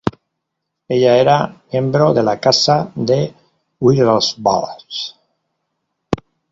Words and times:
Ella 0.95 1.11
era 1.17 1.35
miembro 1.73 2.07
de 2.15 2.23
la 2.23 2.35
Casa 2.47 2.79
de 2.95 3.19
Wittelsbach. 3.79 5.01